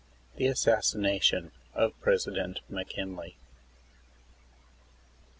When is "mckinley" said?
2.67-3.35